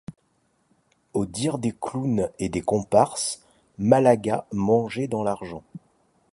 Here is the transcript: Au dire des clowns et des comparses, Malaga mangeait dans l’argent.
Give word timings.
Au 1.13 1.27
dire 1.27 1.59
des 1.59 1.75
clowns 1.79 2.31
et 2.39 2.49
des 2.49 2.61
comparses, 2.63 3.43
Malaga 3.77 4.47
mangeait 4.51 5.07
dans 5.07 5.21
l’argent. 5.21 5.61